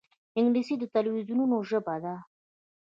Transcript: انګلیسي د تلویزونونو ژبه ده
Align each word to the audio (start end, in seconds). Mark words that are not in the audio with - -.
انګلیسي 0.37 0.75
د 0.79 0.83
تلویزونونو 0.95 1.55
ژبه 1.69 1.95
ده 2.03 2.15